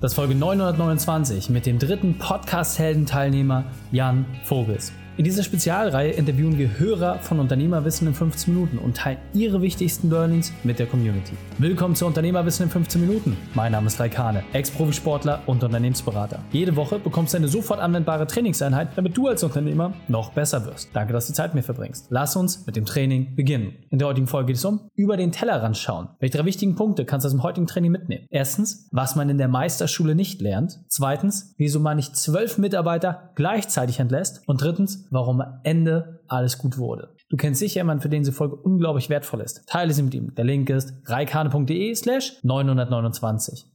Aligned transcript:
Das 0.00 0.12
ist 0.12 0.16
Folge 0.16 0.34
929 0.34 1.50
mit 1.50 1.66
dem 1.66 1.78
dritten 1.78 2.16
Podcast-Helden-Teilnehmer 2.16 3.64
Jan 3.92 4.24
Vogels. 4.44 4.92
In 5.20 5.24
dieser 5.24 5.42
Spezialreihe 5.42 6.12
interviewen 6.12 6.56
wir 6.56 6.78
Hörer 6.78 7.18
von 7.18 7.40
Unternehmerwissen 7.40 8.06
in 8.06 8.14
15 8.14 8.54
Minuten 8.54 8.78
und 8.78 8.96
teilen 8.96 9.18
ihre 9.34 9.60
wichtigsten 9.60 10.08
Learnings 10.08 10.50
mit 10.64 10.78
der 10.78 10.86
Community. 10.86 11.34
Willkommen 11.58 11.94
zu 11.94 12.06
Unternehmerwissen 12.06 12.64
in 12.64 12.70
15 12.70 13.02
Minuten. 13.02 13.36
Mein 13.52 13.72
Name 13.72 13.88
ist 13.88 14.00
Raikane, 14.00 14.42
Ex-Profisportler 14.54 15.42
und 15.44 15.62
Unternehmensberater. 15.62 16.42
Jede 16.52 16.74
Woche 16.74 16.98
bekommst 16.98 17.34
du 17.34 17.36
eine 17.36 17.48
sofort 17.48 17.80
anwendbare 17.80 18.26
Trainingseinheit, 18.26 18.96
damit 18.96 19.14
du 19.14 19.28
als 19.28 19.44
Unternehmer 19.44 19.92
noch 20.08 20.32
besser 20.32 20.64
wirst. 20.64 20.88
Danke, 20.94 21.12
dass 21.12 21.26
du 21.26 21.34
Zeit 21.34 21.50
mit 21.50 21.56
mir 21.56 21.62
verbringst. 21.64 22.06
Lass 22.08 22.34
uns 22.34 22.64
mit 22.64 22.76
dem 22.76 22.86
Training 22.86 23.36
beginnen. 23.36 23.74
In 23.90 23.98
der 23.98 24.08
heutigen 24.08 24.26
Folge 24.26 24.46
geht 24.46 24.56
es 24.56 24.64
um 24.64 24.88
über 24.94 25.18
den 25.18 25.32
Tellerrand 25.32 25.76
schauen. 25.76 26.08
Welche 26.20 26.38
drei 26.38 26.46
wichtigen 26.46 26.76
Punkte 26.76 27.04
kannst 27.04 27.24
du 27.24 27.26
aus 27.26 27.34
dem 27.34 27.42
heutigen 27.42 27.66
Training 27.66 27.92
mitnehmen? 27.92 28.24
Erstens, 28.30 28.88
was 28.90 29.16
man 29.16 29.28
in 29.28 29.36
der 29.36 29.48
Meisterschule 29.48 30.14
nicht 30.14 30.40
lernt. 30.40 30.80
Zweitens, 30.88 31.54
wieso 31.58 31.78
man 31.78 31.98
nicht 31.98 32.16
zwölf 32.16 32.56
Mitarbeiter 32.56 33.32
gleichzeitig 33.34 34.00
entlässt. 34.00 34.40
Und 34.46 34.62
drittens, 34.62 35.09
warum 35.10 35.40
am 35.40 35.60
Ende 35.64 36.20
alles 36.28 36.58
gut 36.58 36.78
wurde. 36.78 37.14
Du 37.28 37.36
kennst 37.36 37.60
sicher 37.60 37.80
jemanden, 37.80 38.02
für 38.02 38.08
den 38.08 38.22
diese 38.22 38.32
Folge 38.32 38.56
unglaublich 38.56 39.08
wertvoll 39.10 39.40
ist. 39.40 39.66
Teile 39.68 39.92
sie 39.92 40.02
mit 40.02 40.14
ihm. 40.14 40.34
Der 40.34 40.44
Link 40.44 40.70
ist 40.70 40.92
reikane.de 41.06 41.94
slash 41.94 42.38
929. 42.42 43.66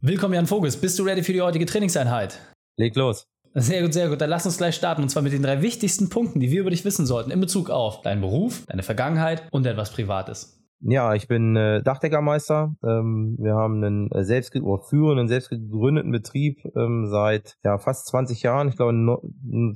Willkommen 0.00 0.34
Jan 0.34 0.46
Vogels. 0.46 0.76
Bist 0.76 0.98
du 0.98 1.04
ready 1.04 1.22
für 1.22 1.32
die 1.32 1.42
heutige 1.42 1.66
Trainingseinheit? 1.66 2.38
Leg 2.76 2.94
los. 2.96 3.24
Sehr 3.54 3.82
gut, 3.82 3.92
sehr 3.92 4.08
gut. 4.08 4.20
Dann 4.20 4.30
lass 4.30 4.46
uns 4.46 4.56
gleich 4.56 4.74
starten. 4.74 5.02
Und 5.02 5.08
zwar 5.10 5.22
mit 5.22 5.32
den 5.32 5.42
drei 5.42 5.62
wichtigsten 5.62 6.08
Punkten, 6.08 6.40
die 6.40 6.50
wir 6.50 6.60
über 6.60 6.70
dich 6.70 6.84
wissen 6.84 7.06
sollten 7.06 7.30
in 7.30 7.40
Bezug 7.40 7.70
auf 7.70 8.02
deinen 8.02 8.20
Beruf, 8.20 8.64
deine 8.66 8.82
Vergangenheit 8.82 9.42
und 9.50 9.66
etwas 9.66 9.92
Privates. 9.92 10.61
Ja, 10.84 11.14
ich 11.14 11.28
bin 11.28 11.54
äh, 11.54 11.80
Dachdeckermeister. 11.82 12.74
Ähm, 12.82 13.36
wir 13.38 13.54
haben 13.54 13.84
einen 13.84 14.10
äh, 14.10 14.24
selbst 14.24 14.54
oder 14.56 14.82
führen 14.82 15.18
einen 15.18 15.28
selbst 15.28 15.50
gegründeten 15.50 16.10
Betrieb 16.10 16.58
ähm, 16.76 17.06
seit 17.06 17.54
ja 17.64 17.78
fast 17.78 18.08
20 18.08 18.42
Jahren. 18.42 18.68
Ich 18.68 18.76
glaube, 18.76 18.92
no, 18.92 19.22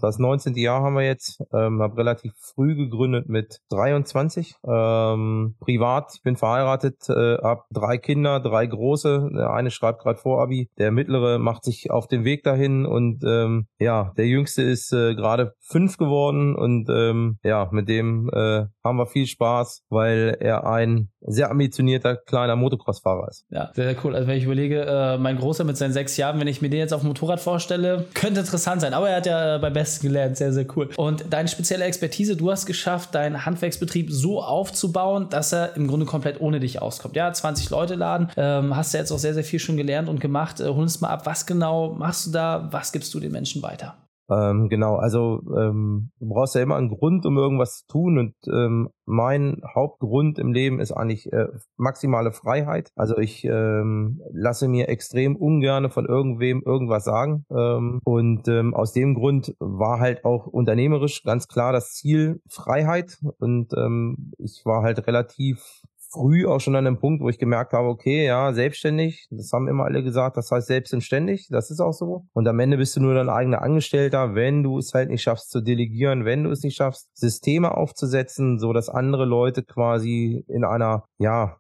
das 0.01 0.19
19. 0.19 0.57
Jahr 0.57 0.83
haben 0.83 0.95
wir 0.95 1.07
jetzt. 1.07 1.41
Ähm, 1.53 1.81
habe 1.81 1.97
relativ 1.97 2.33
früh 2.55 2.75
gegründet 2.75 3.29
mit 3.29 3.61
23. 3.71 4.57
Ähm, 4.67 5.55
privat, 5.61 6.13
ich 6.17 6.23
bin 6.23 6.37
verheiratet, 6.37 7.09
äh, 7.09 7.39
habe 7.39 7.63
drei 7.71 7.99
Kinder, 7.99 8.41
drei 8.41 8.67
große. 8.67 9.31
Der 9.33 9.51
eine 9.51 9.71
schreibt 9.71 10.03
gerade 10.03 10.19
vor 10.19 10.43
Abi, 10.43 10.71
der 10.77 10.91
mittlere 10.91 11.39
macht 11.39 11.63
sich 11.63 11.91
auf 11.91 12.09
den 12.09 12.25
Weg 12.25 12.43
dahin 12.43 12.85
und 12.85 13.23
ähm, 13.25 13.69
ja, 13.79 14.13
der 14.17 14.27
jüngste 14.27 14.63
ist 14.63 14.93
äh, 14.93 15.15
gerade 15.15 15.53
fünf 15.61 15.99
geworden 15.99 16.57
und 16.57 16.89
ähm, 16.91 17.39
ja, 17.45 17.69
mit 17.71 17.89
dem 17.89 18.29
äh, 18.33 18.65
haben 18.83 18.97
wir 18.97 19.07
viel 19.07 19.27
Spaß, 19.27 19.85
weil 19.89 20.37
er 20.41 20.67
ein 20.67 20.96
sehr 21.21 21.51
ambitionierter 21.51 22.17
kleiner 22.17 22.57
Motocross-Fahrer 22.57 23.29
ist. 23.29 23.45
Ja, 23.51 23.71
sehr, 23.75 23.85
sehr 23.85 24.05
cool. 24.05 24.15
Also 24.15 24.29
wenn 24.29 24.39
ich 24.39 24.45
überlege, 24.45 24.85
äh, 24.87 25.19
mein 25.19 25.39
Großer 25.39 25.65
mit 25.65 25.77
seinen 25.77 25.93
sechs 25.93 26.17
Jahren, 26.17 26.39
wenn 26.41 26.47
ich 26.47 26.63
mir 26.63 26.71
den 26.71 26.79
jetzt 26.79 26.93
auf 26.93 27.01
dem 27.01 27.09
Motorrad 27.09 27.41
vorstelle, 27.41 28.05
könnte 28.15 28.41
interessant 28.41 28.81
sein. 28.81 28.95
Aber 28.95 29.11
er 29.11 29.17
hat 29.17 29.27
ja 29.27 29.57
äh, 29.57 29.59
beim 29.59 29.73
Besten 29.73 30.07
gelernt. 30.07 30.37
Sehr, 30.37 30.53
sehr 30.53 30.67
cool. 30.77 30.91
Und 30.97 31.25
deine 31.31 31.49
spezielle 31.49 31.85
Expertise, 31.85 32.37
du 32.37 32.51
hast 32.51 32.67
geschafft, 32.67 33.15
deinen 33.15 33.45
Handwerksbetrieb 33.45 34.11
so 34.11 34.43
aufzubauen, 34.43 35.29
dass 35.31 35.53
er 35.53 35.77
im 35.77 35.89
Grunde 35.89 36.07
komplett 36.07 36.41
ohne 36.41 36.61
dich 36.61 36.81
auskommt. 36.81 37.17
Ja, 37.17 37.33
20 37.33 37.71
Leute 37.71 37.95
laden. 37.95 38.29
Ähm, 38.37 38.77
hast 38.77 38.95
du 38.95 38.99
jetzt 38.99 39.13
auch 39.13 39.19
sehr, 39.19 39.35
sehr 39.35 39.45
viel 39.45 39.59
schon 39.59 39.77
gelernt 39.77 40.09
und 40.09 40.21
gemacht. 40.21 40.61
Äh, 40.61 40.69
hol 40.69 40.83
uns 40.83 41.01
mal 41.01 41.09
ab, 41.09 41.27
was 41.27 41.47
genau 41.47 41.95
machst 41.95 42.27
du 42.27 42.31
da? 42.31 42.69
Was 42.71 42.93
gibst 42.93 43.13
du 43.15 43.21
den 43.21 43.33
Menschen 43.33 43.63
weiter? 43.63 43.97
Ähm, 44.31 44.69
genau, 44.69 44.97
also 44.97 45.41
ähm, 45.57 46.11
du 46.19 46.29
brauchst 46.29 46.55
ja 46.55 46.63
immer 46.63 46.77
einen 46.77 46.89
Grund, 46.89 47.25
um 47.27 47.37
irgendwas 47.37 47.79
zu 47.79 47.87
tun 47.87 48.19
und 48.19 48.35
ähm, 48.53 48.91
mein 49.05 49.63
Hauptgrund 49.75 50.39
im 50.39 50.53
Leben 50.53 50.81
ist 50.81 50.91
eigentlich 50.91 51.33
äh, 51.33 51.47
maximale 51.77 52.33
Freiheit. 52.33 52.91
Also 52.97 53.19
ich 53.19 53.45
ähm, 53.45 54.21
lasse 54.33 54.67
mir 54.67 54.89
extrem 54.89 55.37
ungerne 55.37 55.91
von 55.91 56.07
irgendwem 56.07 56.63
irgendwas 56.65 57.05
sagen 57.05 57.47
ähm, 57.51 58.01
und 58.05 58.49
ähm, 58.49 58.75
aus 58.75 58.93
dem 58.93 59.15
Grund 59.15 59.55
war 59.61 60.01
halt 60.01 60.25
auch 60.25 60.47
unternehmerisch 60.47 61.23
ganz 61.23 61.47
klar 61.47 61.73
das 61.73 61.93
Ziel 61.93 62.41
Freiheit 62.49 63.19
und 63.39 63.73
ähm, 63.75 64.33
ich 64.39 64.63
war 64.65 64.83
halt 64.83 65.07
relativ 65.07 65.83
früh 66.17 66.47
auch 66.47 66.61
schon 66.61 66.75
an 66.77 66.87
einem 66.87 66.99
Punkt, 66.99 67.23
wo 67.23 67.29
ich 67.29 67.39
gemerkt 67.39 67.73
habe, 67.73 67.89
okay, 67.89 68.27
ja, 68.27 68.53
selbstständig, 68.53 69.29
das 69.31 69.53
haben 69.53 69.69
immer 69.69 69.85
alle 69.85 70.03
gesagt, 70.03 70.37
das 70.37 70.51
heißt 70.51 70.67
selbstständig, 70.67 71.49
das 71.51 71.71
ist 71.71 71.81
auch 71.81 71.93
so. 71.93 72.25
Und 72.33 72.49
am 72.49 72.59
Ende 72.59 72.79
bist 72.79 72.97
du 72.97 73.01
nur 73.01 73.15
dein 73.15 73.29
eigener 73.29 73.63
Angestellter, 73.63 74.35
wenn 74.35 74.63
du 74.63 74.79
es 74.79 74.93
halt 74.95 75.11
nicht 75.11 75.23
schaffst 75.23 75.51
zu 75.51 75.61
delegieren, 75.61 76.25
wenn 76.25 76.45
du 76.45 76.51
es 76.51 76.63
nicht 76.63 76.77
schaffst, 76.77 77.09
Systeme 77.15 77.77
aufzusetzen, 77.77 78.59
so 78.59 78.73
dass 78.73 78.89
andere 78.89 79.25
Leute 79.25 79.63
quasi 79.63 80.45
in 80.49 80.65
einer, 80.65 81.05
ja, 81.19 81.57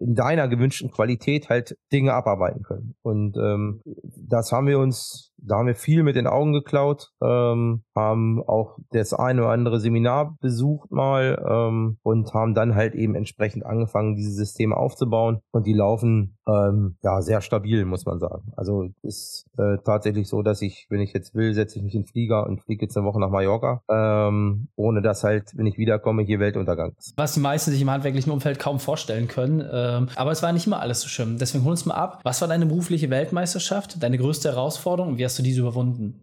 in 0.00 0.14
deiner 0.14 0.48
gewünschten 0.48 0.90
Qualität 0.90 1.48
halt 1.48 1.76
Dinge 1.92 2.12
abarbeiten 2.14 2.62
können. 2.62 2.94
Und 3.02 3.36
ähm, 3.36 3.82
das 4.16 4.52
haben 4.52 4.66
wir 4.66 4.78
uns 4.78 5.32
da 5.38 5.56
haben 5.56 5.66
wir 5.66 5.74
viel 5.74 6.02
mit 6.02 6.16
den 6.16 6.26
Augen 6.26 6.52
geklaut, 6.52 7.12
ähm, 7.22 7.82
haben 7.94 8.42
auch 8.46 8.78
das 8.90 9.12
eine 9.12 9.42
oder 9.42 9.50
andere 9.50 9.80
Seminar 9.80 10.36
besucht 10.40 10.90
mal 10.90 11.42
ähm, 11.48 11.98
und 12.02 12.32
haben 12.34 12.54
dann 12.54 12.74
halt 12.74 12.94
eben 12.94 13.14
entsprechend 13.14 13.64
angefangen, 13.64 14.16
diese 14.16 14.32
Systeme 14.32 14.76
aufzubauen 14.76 15.40
und 15.50 15.66
die 15.66 15.72
laufen 15.72 16.36
ähm, 16.48 16.96
ja 17.02 17.20
sehr 17.22 17.40
stabil, 17.40 17.84
muss 17.84 18.06
man 18.06 18.18
sagen. 18.18 18.52
Also 18.56 18.88
ist 19.02 19.46
äh, 19.58 19.78
tatsächlich 19.84 20.28
so, 20.28 20.42
dass 20.42 20.62
ich, 20.62 20.86
wenn 20.90 21.00
ich 21.00 21.12
jetzt 21.12 21.34
will, 21.34 21.54
setze 21.54 21.78
ich 21.78 21.84
mich 21.84 21.94
in 21.94 22.02
den 22.02 22.06
Flieger 22.06 22.46
und 22.46 22.62
fliege 22.62 22.84
jetzt 22.84 22.96
eine 22.96 23.06
Woche 23.06 23.20
nach 23.20 23.30
Mallorca, 23.30 23.82
ähm, 23.90 24.68
ohne 24.76 25.02
dass 25.02 25.24
halt, 25.24 25.52
wenn 25.56 25.66
ich 25.66 25.78
wiederkomme, 25.78 26.22
hier 26.22 26.38
Weltuntergang 26.38 26.92
ist. 26.98 27.14
Was 27.16 27.34
die 27.34 27.40
meisten 27.40 27.70
sich 27.70 27.82
im 27.82 27.90
handwerklichen 27.90 28.32
Umfeld 28.32 28.58
kaum 28.58 28.78
vorstellen 28.78 29.28
können. 29.28 29.60
Ähm, 29.72 30.08
aber 30.16 30.30
es 30.30 30.42
war 30.42 30.52
nicht 30.52 30.66
immer 30.66 30.80
alles 30.80 31.00
so 31.00 31.08
schlimm. 31.08 31.38
Deswegen 31.38 31.64
hol 31.64 31.72
uns 31.72 31.86
mal 31.86 31.94
ab. 31.94 32.20
Was 32.22 32.40
war 32.40 32.48
deine 32.48 32.66
berufliche 32.66 33.10
Weltmeisterschaft, 33.10 34.02
deine 34.02 34.18
größte 34.18 34.50
Herausforderung 34.50 35.18
wie 35.18 35.25
hast 35.26 35.38
du 35.38 35.42
diese 35.42 35.60
überwunden? 35.60 36.20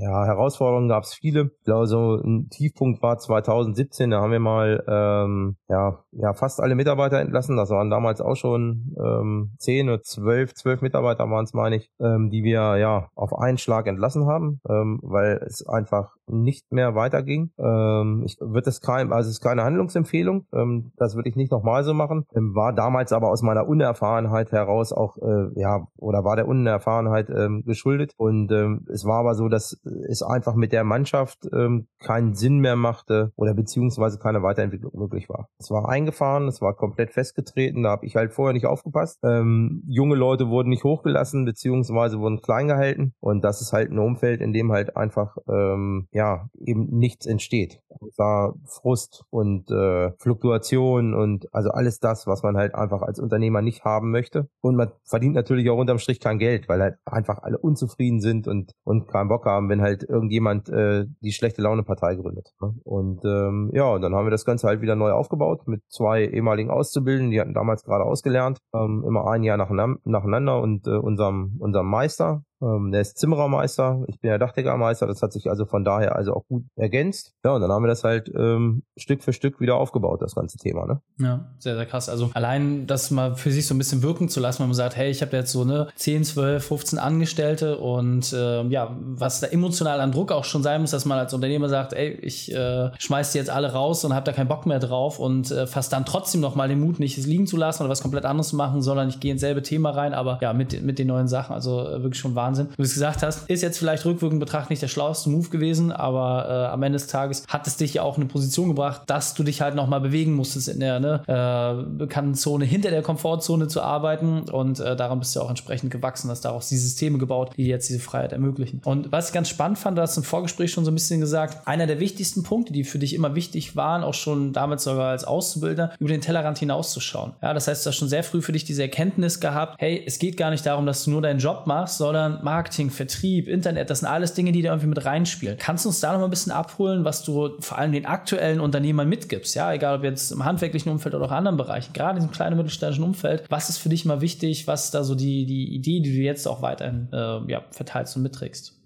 Ja, 0.00 0.26
Herausforderungen 0.26 0.88
gab 0.88 1.02
es 1.02 1.14
viele. 1.14 1.50
Ich 1.58 1.64
glaube, 1.64 1.86
so 1.86 2.14
ein 2.14 2.48
Tiefpunkt 2.50 3.02
war 3.02 3.18
2017. 3.18 4.10
Da 4.10 4.20
haben 4.20 4.30
wir 4.30 4.38
mal 4.38 4.84
ähm, 4.86 5.56
ja, 5.68 6.04
ja 6.12 6.32
fast 6.34 6.60
alle 6.60 6.76
Mitarbeiter 6.76 7.20
entlassen. 7.20 7.56
Das 7.56 7.70
waren 7.70 7.90
damals 7.90 8.20
auch 8.20 8.36
schon 8.36 8.94
ähm, 8.96 9.54
10 9.58 9.88
oder 9.88 10.02
12, 10.02 10.54
12 10.54 10.82
Mitarbeiter 10.82 11.28
waren 11.28 11.44
es, 11.44 11.52
meine 11.52 11.76
ich, 11.76 11.90
ähm, 12.00 12.30
die 12.30 12.44
wir 12.44 12.76
ja 12.76 13.08
auf 13.16 13.36
einen 13.36 13.58
Schlag 13.58 13.88
entlassen 13.88 14.26
haben, 14.26 14.60
ähm, 14.68 15.00
weil 15.02 15.40
es 15.44 15.66
einfach 15.66 16.12
nicht 16.28 16.70
mehr 16.70 16.94
weiterging. 16.94 17.50
Ähm, 17.58 18.22
ich 18.24 18.36
würde 18.40 18.66
das 18.66 18.80
kein, 18.80 19.12
also 19.12 19.28
es 19.28 19.38
ist 19.38 19.42
keine 19.42 19.64
Handlungsempfehlung. 19.64 20.46
Ähm, 20.52 20.92
das 20.96 21.16
würde 21.16 21.28
ich 21.28 21.36
nicht 21.36 21.50
nochmal 21.50 21.82
so 21.82 21.94
machen. 21.94 22.24
Ähm, 22.34 22.54
war 22.54 22.72
damals 22.72 23.12
aber 23.12 23.30
aus 23.30 23.42
meiner 23.42 23.66
Unerfahrenheit 23.66 24.52
heraus 24.52 24.92
auch 24.92 25.16
äh, 25.18 25.60
ja 25.60 25.86
oder 25.96 26.24
war 26.24 26.36
der 26.36 26.46
Unerfahrenheit 26.46 27.30
ähm, 27.30 27.64
geschuldet. 27.64 28.12
Und 28.16 28.52
ähm, 28.52 28.86
es 28.92 29.04
war 29.04 29.20
aber 29.20 29.34
so, 29.34 29.48
dass 29.48 29.80
es 30.08 30.22
einfach 30.22 30.54
mit 30.54 30.72
der 30.72 30.84
Mannschaft 30.84 31.48
ähm, 31.52 31.88
keinen 32.00 32.34
Sinn 32.34 32.58
mehr 32.58 32.76
machte 32.76 33.32
oder 33.36 33.54
beziehungsweise 33.54 34.18
keine 34.18 34.42
Weiterentwicklung 34.42 34.92
möglich 34.94 35.28
war. 35.28 35.48
Es 35.58 35.70
war 35.70 35.88
eingefahren, 35.88 36.48
es 36.48 36.60
war 36.60 36.74
komplett 36.74 37.12
festgetreten, 37.12 37.82
da 37.82 37.90
habe 37.90 38.06
ich 38.06 38.16
halt 38.16 38.32
vorher 38.32 38.52
nicht 38.52 38.66
aufgepasst. 38.66 39.18
Ähm, 39.22 39.82
junge 39.86 40.14
Leute 40.14 40.48
wurden 40.48 40.68
nicht 40.68 40.84
hochgelassen, 40.84 41.44
beziehungsweise 41.44 42.18
wurden 42.18 42.40
klein 42.40 42.68
gehalten 42.68 43.14
und 43.20 43.42
das 43.42 43.60
ist 43.60 43.72
halt 43.72 43.90
ein 43.90 43.98
Umfeld, 43.98 44.40
in 44.40 44.52
dem 44.52 44.72
halt 44.72 44.96
einfach 44.96 45.36
ähm, 45.48 46.08
ja 46.12 46.48
eben 46.54 46.86
nichts 46.86 47.26
entsteht. 47.26 47.80
Da 48.16 48.52
Frust 48.64 49.24
und 49.30 49.70
äh, 49.70 50.12
Fluktuation 50.18 51.14
und 51.14 51.52
also 51.52 51.70
alles 51.70 52.00
das, 52.00 52.26
was 52.26 52.42
man 52.42 52.56
halt 52.56 52.74
einfach 52.74 53.02
als 53.02 53.18
Unternehmer 53.18 53.62
nicht 53.62 53.84
haben 53.84 54.10
möchte. 54.10 54.48
Und 54.60 54.76
man 54.76 54.92
verdient 55.04 55.34
natürlich 55.34 55.68
auch 55.70 55.78
unterm 55.78 55.98
Strich 55.98 56.20
kein 56.20 56.38
Geld, 56.38 56.68
weil 56.68 56.80
halt 56.80 56.96
einfach 57.04 57.42
alle 57.42 57.58
unzufrieden 57.58 58.20
sind 58.20 58.48
und, 58.48 58.72
und 58.84 59.08
keinen 59.08 59.28
Bock 59.28 59.46
haben, 59.46 59.68
wenn 59.68 59.80
halt 59.80 60.02
irgendjemand 60.02 60.68
äh, 60.68 61.06
die 61.20 61.32
schlechte 61.32 61.62
Laune-Partei 61.62 62.16
gründet. 62.16 62.52
Ne? 62.60 62.74
Und 62.84 63.24
ähm, 63.24 63.70
ja, 63.72 63.88
und 63.92 64.02
dann 64.02 64.14
haben 64.14 64.26
wir 64.26 64.30
das 64.30 64.44
Ganze 64.44 64.66
halt 64.66 64.80
wieder 64.80 64.96
neu 64.96 65.10
aufgebaut 65.10 65.66
mit 65.66 65.82
zwei 65.88 66.24
ehemaligen 66.24 66.70
Auszubildenden, 66.70 67.30
die 67.30 67.40
hatten 67.40 67.54
damals 67.54 67.84
gerade 67.84 68.04
ausgelernt, 68.04 68.58
ähm, 68.74 69.04
immer 69.06 69.26
ein 69.30 69.42
Jahr 69.42 69.56
nacheinander 69.56 70.60
und 70.60 70.86
äh, 70.86 70.96
unserem, 70.96 71.56
unserem 71.58 71.86
Meister, 71.86 72.44
ähm, 72.60 72.90
der 72.92 73.02
ist 73.02 73.18
Zimmerermeister, 73.18 74.04
ich 74.08 74.20
bin 74.20 74.30
ja 74.30 74.38
Dachdeckermeister, 74.38 75.06
das 75.06 75.22
hat 75.22 75.32
sich 75.32 75.48
also 75.48 75.64
von 75.66 75.84
daher 75.84 76.16
also 76.16 76.34
auch 76.34 76.46
gut 76.46 76.64
ergänzt. 76.76 77.34
Ja, 77.44 77.52
und 77.52 77.60
dann 77.60 77.70
haben 77.70 77.84
wir 77.84 77.88
das 77.88 78.04
halt 78.04 78.30
ähm, 78.36 78.82
Stück 78.96 79.22
für 79.22 79.32
Stück 79.32 79.60
wieder 79.60 79.76
aufgebaut, 79.76 80.22
das 80.22 80.34
ganze 80.34 80.58
Thema. 80.58 80.86
Ne? 80.86 81.00
Ja, 81.20 81.52
sehr, 81.58 81.76
sehr 81.76 81.86
krass. 81.86 82.08
Also 82.08 82.30
allein 82.34 82.86
das 82.86 83.10
mal 83.10 83.36
für 83.36 83.50
sich 83.50 83.66
so 83.66 83.74
ein 83.74 83.78
bisschen 83.78 84.02
wirken 84.02 84.28
zu 84.28 84.40
lassen, 84.40 84.60
wenn 84.60 84.68
man 84.68 84.74
sagt, 84.74 84.96
hey, 84.96 85.10
ich 85.10 85.22
habe 85.22 85.36
jetzt 85.36 85.52
so 85.52 85.62
eine 85.62 85.88
10, 85.94 86.24
12, 86.24 86.64
15 86.64 86.98
Angestellte 86.98 87.78
und 87.78 88.32
äh, 88.32 88.64
ja, 88.64 88.96
was 89.00 89.40
da 89.40 89.46
emotional 89.46 90.00
an 90.00 90.12
Druck 90.12 90.32
auch 90.32 90.44
schon 90.44 90.62
sein 90.62 90.80
muss, 90.80 90.90
dass 90.90 91.04
man 91.04 91.18
als 91.18 91.32
Unternehmer 91.32 91.68
sagt, 91.68 91.92
ey, 91.92 92.10
ich 92.10 92.52
äh, 92.52 92.90
schmeiß 92.98 93.32
die 93.32 93.38
jetzt 93.38 93.50
alle 93.50 93.72
raus 93.72 94.04
und 94.04 94.14
habe 94.14 94.24
da 94.24 94.32
keinen 94.32 94.48
Bock 94.48 94.66
mehr 94.66 94.80
drauf 94.80 95.18
und 95.18 95.50
äh, 95.50 95.66
fast 95.66 95.92
dann 95.92 96.04
trotzdem 96.04 96.40
noch 96.40 96.54
mal 96.54 96.68
den 96.68 96.80
Mut, 96.80 96.98
nicht 96.98 97.18
es 97.18 97.26
liegen 97.26 97.46
zu 97.46 97.56
lassen 97.56 97.82
oder 97.82 97.90
was 97.90 98.02
komplett 98.02 98.24
anderes 98.24 98.48
zu 98.48 98.56
machen, 98.56 98.82
sondern 98.82 99.08
ich 99.08 99.20
gehe 99.20 99.32
ins 99.32 99.40
selbe 99.40 99.62
Thema 99.62 99.90
rein, 99.90 100.12
aber 100.12 100.38
ja, 100.42 100.52
mit, 100.52 100.82
mit 100.82 100.98
den 100.98 101.06
neuen 101.06 101.28
Sachen, 101.28 101.54
also 101.54 101.80
äh, 101.80 102.02
wirklich 102.02 102.18
schon 102.18 102.34
wahnsinnig 102.34 102.47
Wahnsinn. 102.48 102.68
Du 102.76 102.82
es 102.82 102.94
gesagt 102.94 103.22
hast, 103.22 103.48
ist 103.50 103.62
jetzt 103.62 103.78
vielleicht 103.78 104.04
rückwirkend 104.04 104.40
betrachtet 104.40 104.70
nicht 104.70 104.82
der 104.82 104.88
schlauste 104.88 105.28
Move 105.30 105.48
gewesen, 105.48 105.92
aber 105.92 106.46
äh, 106.48 106.72
am 106.72 106.82
Ende 106.82 106.98
des 106.98 107.06
Tages 107.06 107.44
hat 107.48 107.66
es 107.66 107.76
dich 107.76 107.94
ja 107.94 108.02
auch 108.02 108.16
in 108.16 108.22
eine 108.22 108.30
Position 108.30 108.68
gebracht, 108.68 109.02
dass 109.06 109.34
du 109.34 109.42
dich 109.42 109.60
halt 109.60 109.74
nochmal 109.74 110.00
bewegen 110.00 110.34
musstest 110.34 110.68
in 110.68 110.80
der 110.80 111.00
ne, 111.00 111.22
äh, 111.26 111.82
bekannten 111.90 112.34
Zone, 112.34 112.64
hinter 112.64 112.90
der 112.90 113.02
Komfortzone 113.02 113.68
zu 113.68 113.82
arbeiten 113.82 114.48
und 114.48 114.80
äh, 114.80 114.96
daran 114.96 115.18
bist 115.18 115.36
du 115.36 115.40
auch 115.40 115.50
entsprechend 115.50 115.90
gewachsen, 115.90 116.30
hast 116.30 116.44
daraus 116.44 116.68
die 116.68 116.76
Systeme 116.76 117.18
gebaut, 117.18 117.52
die 117.56 117.66
jetzt 117.66 117.88
diese 117.88 118.00
Freiheit 118.00 118.32
ermöglichen. 118.32 118.80
Und 118.84 119.12
was 119.12 119.28
ich 119.28 119.34
ganz 119.34 119.48
spannend 119.48 119.78
fand, 119.78 119.98
du 119.98 120.02
hast 120.02 120.16
im 120.16 120.22
Vorgespräch 120.22 120.72
schon 120.72 120.84
so 120.84 120.90
ein 120.90 120.94
bisschen 120.94 121.20
gesagt, 121.20 121.66
einer 121.66 121.86
der 121.86 122.00
wichtigsten 122.00 122.42
Punkte, 122.42 122.72
die 122.72 122.84
für 122.84 122.98
dich 122.98 123.14
immer 123.14 123.34
wichtig 123.34 123.76
waren, 123.76 124.02
auch 124.02 124.14
schon 124.14 124.52
damals 124.52 124.84
sogar 124.84 125.10
als 125.10 125.24
Auszubildender, 125.24 125.92
über 125.98 126.08
den 126.08 126.20
Tellerrand 126.20 126.58
hinauszuschauen. 126.58 127.32
Ja, 127.42 127.52
das 127.52 127.68
heißt, 127.68 127.84
du 127.84 127.90
hast 127.90 127.96
schon 127.96 128.08
sehr 128.08 128.24
früh 128.24 128.40
für 128.40 128.52
dich 128.52 128.64
diese 128.64 128.82
Erkenntnis 128.82 129.40
gehabt, 129.40 129.76
hey, 129.78 130.02
es 130.06 130.18
geht 130.18 130.36
gar 130.36 130.50
nicht 130.50 130.64
darum, 130.64 130.86
dass 130.86 131.04
du 131.04 131.10
nur 131.10 131.22
deinen 131.22 131.38
Job 131.38 131.66
machst, 131.66 131.98
sondern 131.98 132.37
Marketing, 132.42 132.90
Vertrieb, 132.90 133.48
Internet, 133.48 133.90
das 133.90 134.00
sind 134.00 134.08
alles 134.08 134.34
Dinge, 134.34 134.52
die 134.52 134.62
da 134.62 134.70
irgendwie 134.70 134.88
mit 134.88 135.04
reinspielen. 135.04 135.58
Kannst 135.58 135.84
du 135.84 135.88
uns 135.88 136.00
da 136.00 136.12
noch 136.12 136.20
mal 136.20 136.26
ein 136.26 136.30
bisschen 136.30 136.52
abholen, 136.52 137.04
was 137.04 137.24
du 137.24 137.50
vor 137.60 137.78
allem 137.78 137.92
den 137.92 138.06
aktuellen 138.06 138.60
Unternehmern 138.60 139.08
mitgibst? 139.08 139.54
Ja, 139.54 139.72
egal 139.72 139.98
ob 139.98 140.04
jetzt 140.04 140.30
im 140.30 140.44
handwerklichen 140.44 140.90
Umfeld 140.90 141.14
oder 141.14 141.26
auch 141.26 141.32
anderen 141.32 141.56
Bereichen, 141.56 141.92
gerade 141.92 142.18
in 142.18 142.22
diesem 142.22 142.32
kleinen 142.32 142.56
mittelständischen 142.56 143.04
Umfeld. 143.04 143.44
Was 143.48 143.68
ist 143.68 143.78
für 143.78 143.88
dich 143.88 144.04
mal 144.04 144.20
wichtig? 144.20 144.66
Was 144.66 144.86
ist 144.86 144.94
da 144.94 145.04
so 145.04 145.14
die, 145.14 145.46
die 145.46 145.74
Idee, 145.74 146.00
die 146.00 146.12
du 146.12 146.22
jetzt 146.22 146.46
auch 146.46 146.62
weiterhin 146.62 147.08
äh, 147.12 147.50
ja, 147.50 147.64
verteilst 147.70 148.16
und 148.16 148.22
mitträgst? 148.22 148.77